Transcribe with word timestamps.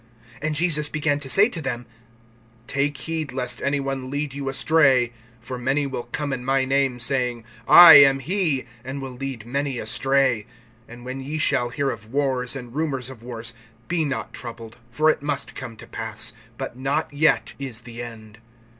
(5)And 0.41 0.53
Jesus 0.53 0.89
began 0.89 1.19
to 1.19 1.29
say 1.29 1.47
to 1.47 1.61
them: 1.61 1.85
Take 2.65 2.97
heed 2.97 3.31
lest 3.31 3.61
any 3.61 3.79
one 3.79 4.09
lead 4.09 4.33
you 4.33 4.49
astray. 4.49 5.13
(6)For 5.45 5.61
many 5.61 5.85
will 5.85 6.09
come 6.11 6.33
in 6.33 6.43
my 6.43 6.65
name, 6.65 6.97
saying: 6.99 7.43
I 7.67 8.01
am 8.03 8.17
he; 8.17 8.65
and 8.83 8.99
will 8.99 9.11
lead 9.11 9.45
many 9.45 9.77
astray. 9.77 10.47
(7)And 10.89 11.03
when 11.03 11.19
ye 11.19 11.37
shall 11.37 11.69
hear 11.69 11.91
of 11.91 12.11
wars 12.11 12.55
and 12.55 12.73
rumors 12.73 13.11
of 13.11 13.21
wars, 13.21 13.53
be 13.87 14.03
not 14.03 14.33
troubled, 14.33 14.79
for 14.89 15.07
it 15.11 15.21
must 15.21 15.53
come 15.53 15.77
to 15.77 15.85
pass; 15.85 16.33
but 16.57 16.75
not 16.75 17.13
yet 17.13 17.53
is 17.59 17.81
the 17.81 18.01
end. 18.01 18.39